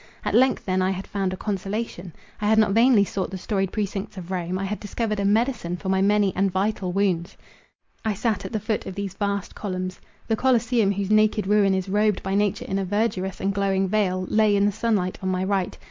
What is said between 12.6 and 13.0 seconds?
in a